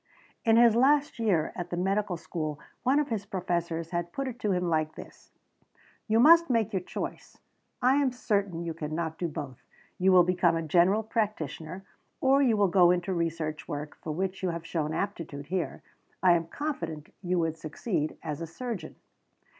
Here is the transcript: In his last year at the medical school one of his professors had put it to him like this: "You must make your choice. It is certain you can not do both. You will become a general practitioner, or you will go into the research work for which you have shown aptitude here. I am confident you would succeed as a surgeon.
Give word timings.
In 0.43 0.55
his 0.57 0.75
last 0.75 1.19
year 1.19 1.53
at 1.55 1.69
the 1.69 1.77
medical 1.77 2.17
school 2.17 2.59
one 2.81 2.97
of 2.99 3.09
his 3.09 3.27
professors 3.27 3.91
had 3.91 4.11
put 4.11 4.27
it 4.27 4.39
to 4.39 4.51
him 4.51 4.67
like 4.67 4.95
this: 4.95 5.29
"You 6.07 6.19
must 6.19 6.49
make 6.49 6.73
your 6.73 6.81
choice. 6.81 7.37
It 7.83 8.07
is 8.11 8.19
certain 8.19 8.63
you 8.63 8.73
can 8.73 8.95
not 8.95 9.19
do 9.19 9.27
both. 9.27 9.61
You 9.99 10.11
will 10.11 10.23
become 10.23 10.55
a 10.55 10.63
general 10.63 11.03
practitioner, 11.03 11.85
or 12.19 12.41
you 12.41 12.57
will 12.57 12.67
go 12.67 12.89
into 12.89 13.11
the 13.11 13.15
research 13.17 13.67
work 13.67 13.95
for 14.01 14.11
which 14.11 14.41
you 14.41 14.49
have 14.49 14.65
shown 14.65 14.91
aptitude 14.91 15.45
here. 15.45 15.83
I 16.23 16.31
am 16.31 16.47
confident 16.47 17.13
you 17.21 17.37
would 17.37 17.55
succeed 17.59 18.17
as 18.23 18.41
a 18.41 18.47
surgeon. 18.47 18.95